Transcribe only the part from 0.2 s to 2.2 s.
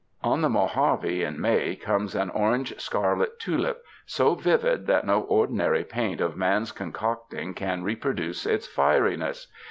On the Mojave in May comes